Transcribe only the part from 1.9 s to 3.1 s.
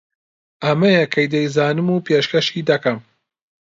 و پێشکەشی دەکەم